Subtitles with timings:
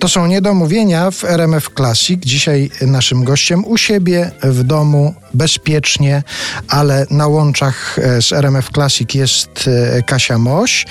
[0.00, 2.20] To są niedomówienia w RMF Classic.
[2.24, 6.22] Dzisiaj naszym gościem u siebie w domu, bezpiecznie,
[6.68, 10.86] ale na łączach e, z RMF Classic jest e, Kasia Moś.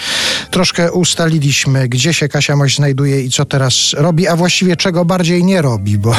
[0.51, 5.43] Troszkę ustaliliśmy, gdzie się Kasia Moś znajduje i co teraz robi, a właściwie czego bardziej
[5.43, 6.15] nie robi, bo,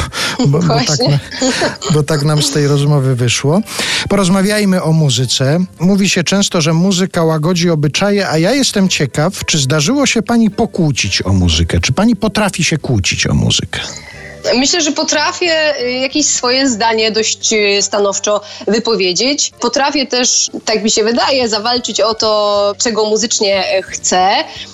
[0.47, 0.99] bo, bo, tak,
[1.93, 3.61] bo tak nam z tej rozmowy wyszło.
[4.09, 5.59] Porozmawiajmy o muzyce.
[5.79, 10.49] Mówi się często, że muzyka łagodzi obyczaje, a ja jestem ciekaw, czy zdarzyło się pani
[10.49, 11.79] pokłócić o muzykę?
[11.79, 13.79] Czy pani potrafi się kłócić o muzykę?
[14.55, 19.51] Myślę, że potrafię y, jakieś swoje zdanie dość y, stanowczo wypowiedzieć.
[19.59, 24.29] Potrafię też, tak mi się wydaje, zawalczyć o to, czego muzycznie chcę.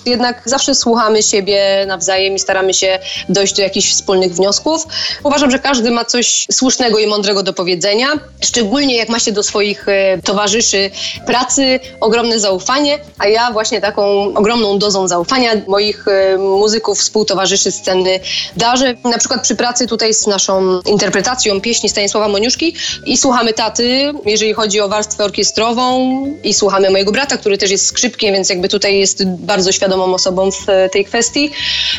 [0.05, 2.99] Jednak zawsze słuchamy siebie nawzajem i staramy się
[3.29, 4.83] dojść do jakichś wspólnych wniosków.
[5.23, 8.07] Uważam, że każdy ma coś słusznego i mądrego do powiedzenia,
[8.41, 10.91] szczególnie jak ma się do swoich y, towarzyszy
[11.25, 16.05] pracy ogromne zaufanie, a ja właśnie taką ogromną dozą zaufania moich
[16.37, 18.19] muzyków, współtowarzyszy sceny
[18.57, 18.95] darzę.
[19.03, 22.73] Na przykład przy pracy tutaj z naszą interpretacją pieśni Stanisława Moniuszki
[23.05, 25.97] i słuchamy taty, jeżeli chodzi o warstwę orkiestrową
[26.43, 30.51] i słuchamy mojego brata, który też jest skrzypkiem, więc jakby tutaj jest bardzo świadomą osobą
[30.51, 31.51] w tej kwestii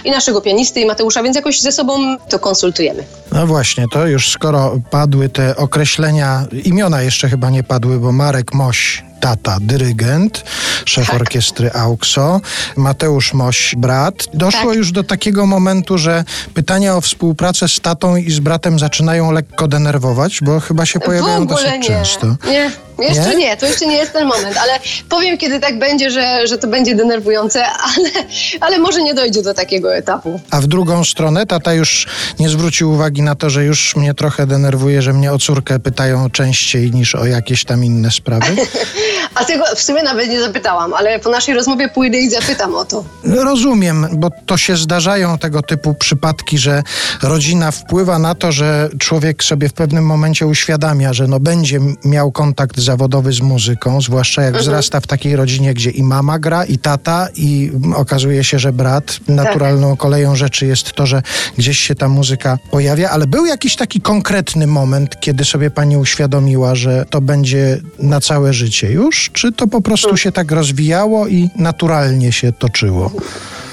[0.04, 3.04] i naszego pianisty i Mateusza, więc jakoś ze sobą to konsultujemy.
[3.32, 8.54] No właśnie, to już skoro padły te określenia, imiona jeszcze chyba nie padły, bo Marek
[8.54, 10.44] Moś tata, dyrygent,
[10.84, 11.16] szef tak.
[11.16, 12.40] orkiestry AUXO,
[12.76, 14.14] Mateusz Moś, brat.
[14.34, 14.76] Doszło tak.
[14.76, 19.68] już do takiego momentu, że pytania o współpracę z tatą i z bratem zaczynają lekko
[19.68, 21.84] denerwować, bo chyba się pojawiają dosyć nie.
[21.84, 22.36] często.
[22.46, 22.87] Nie.
[22.98, 23.36] Jeszcze nie?
[23.36, 23.56] nie?
[23.56, 24.72] to jeszcze nie jest ten moment, ale
[25.08, 27.64] powiem, kiedy tak będzie, że, że to będzie denerwujące,
[27.96, 28.08] ale,
[28.60, 30.40] ale może nie dojdzie do takiego etapu.
[30.50, 32.06] A w drugą stronę tata już
[32.38, 36.30] nie zwrócił uwagi na to, że już mnie trochę denerwuje, że mnie o córkę pytają
[36.30, 38.56] częściej niż o jakieś tam inne sprawy?
[39.34, 42.84] A tego w sumie nawet nie zapytałam, ale po naszej rozmowie pójdę i zapytam o
[42.84, 43.04] to.
[43.24, 46.82] Rozumiem, bo to się zdarzają tego typu przypadki, że
[47.22, 52.32] rodzina wpływa na to, że człowiek sobie w pewnym momencie uświadamia, że no będzie miał
[52.32, 54.64] kontakt zawodowy z muzyką, zwłaszcza jak mhm.
[54.64, 59.20] wzrasta w takiej rodzinie, gdzie i mama gra, i tata, i okazuje się, że brat.
[59.28, 59.98] Naturalną tak.
[59.98, 61.22] koleją rzeczy jest to, że
[61.58, 66.74] gdzieś się ta muzyka pojawia, ale był jakiś taki konkretny moment, kiedy sobie pani uświadomiła,
[66.74, 69.30] że to będzie na całe życie już?
[69.32, 73.10] Czy to po prostu się tak rozwijało i naturalnie się toczyło?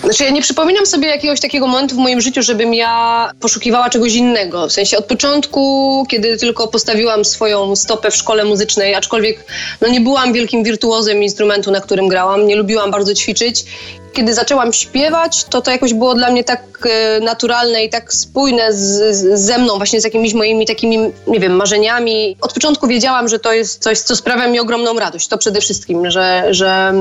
[0.06, 4.14] Znaczy ja nie przypominam sobie jakiegoś takiego momentu w moim życiu, żebym ja poszukiwała czegoś
[4.14, 4.68] innego.
[4.68, 9.46] W sensie od początku, kiedy tylko postawiłam swoją stopę w szkole muzycznej, aczkolwiek
[9.82, 13.66] no nie byłam wielkim wirtuozem instrumentu, na którym grałam, nie lubiłam bardzo ćwiczyć
[14.16, 18.74] kiedy zaczęłam śpiewać, to to jakoś było dla mnie tak e, naturalne i tak spójne
[18.74, 22.38] z, z, ze mną, właśnie z jakimiś moimi takimi, nie wiem, marzeniami.
[22.42, 25.28] Od początku wiedziałam, że to jest coś, co sprawia mi ogromną radość.
[25.28, 26.94] To przede wszystkim, że, że,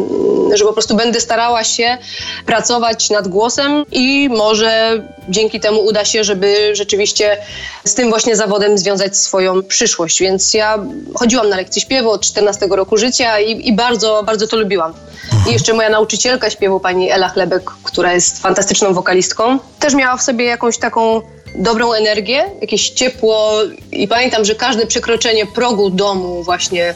[0.55, 1.99] że po prostu będę starała się
[2.47, 7.37] pracować nad głosem i może dzięki temu uda się, żeby rzeczywiście
[7.85, 10.21] z tym właśnie zawodem związać swoją przyszłość.
[10.21, 10.79] Więc ja
[11.15, 14.95] chodziłam na lekcje śpiewu od 14 roku życia i, i bardzo, bardzo to lubiłam.
[15.49, 20.23] I jeszcze moja nauczycielka śpiewu, pani Ela Chlebek, która jest fantastyczną wokalistką, też miała w
[20.23, 21.23] sobie jakąś taką
[21.55, 23.53] dobrą energię, jakieś ciepło
[23.93, 26.95] i pamiętam, że każde przekroczenie progu domu właśnie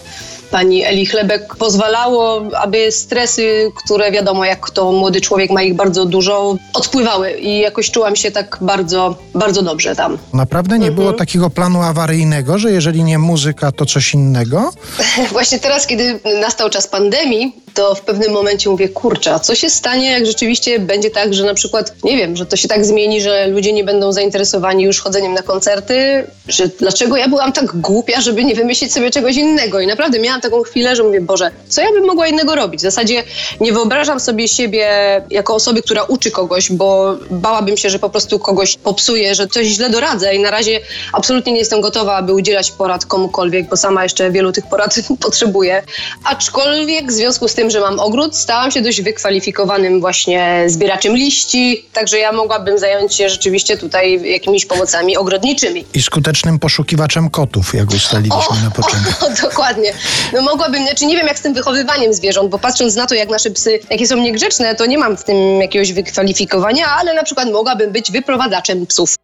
[0.51, 6.07] pani Eli Chlebek pozwalało, aby stresy, które wiadomo, jak to młody człowiek ma ich bardzo
[6.07, 10.19] dużo, odpływały i jakoś czułam się tak bardzo, bardzo dobrze tam.
[10.33, 10.95] Naprawdę nie mhm.
[10.95, 14.71] było takiego planu awaryjnego, że jeżeli nie muzyka, to coś innego?
[15.33, 19.71] Właśnie teraz, kiedy nastał czas pandemii, to w pewnym momencie mówię, kurczę, a co się
[19.71, 23.21] stanie, jak rzeczywiście będzie tak, że na przykład, nie wiem, że to się tak zmieni,
[23.21, 28.21] że ludzie nie będą zainteresowani już chodzeniem na koncerty, że dlaczego ja byłam tak głupia,
[28.21, 31.81] żeby nie wymyślić sobie czegoś innego i naprawdę miałam taką chwilę, że mówię, Boże, co
[31.81, 32.81] ja bym mogła innego robić?
[32.81, 33.25] W zasadzie
[33.61, 34.89] nie wyobrażam sobie siebie
[35.31, 39.67] jako osoby, która uczy kogoś, bo bałabym się, że po prostu kogoś popsuje, że coś
[39.67, 40.81] źle doradzę i na razie
[41.13, 45.83] absolutnie nie jestem gotowa, aby udzielać porad komukolwiek, bo sama jeszcze wielu tych porad potrzebuję.
[46.25, 51.85] Aczkolwiek w związku z tym, że mam ogród, stałam się dość wykwalifikowanym właśnie zbieraczem liści,
[51.93, 55.85] także ja mogłabym zająć się rzeczywiście tutaj jakimiś pomocami ogrodniczymi.
[55.95, 59.09] I skutecznym poszukiwaczem kotów, jak ustaliliśmy o, na początku.
[59.27, 59.93] O, dokładnie.
[60.33, 63.29] No mogłabym, znaczy nie wiem jak z tym wychowywaniem zwierząt, bo patrząc na to, jak
[63.29, 67.51] nasze psy, jakie są niegrzeczne, to nie mam w tym jakiegoś wykwalifikowania, ale na przykład
[67.53, 69.15] mogłabym być wyprowadzaczem psów.